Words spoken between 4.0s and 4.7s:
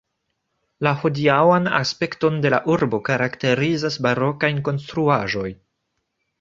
barokaj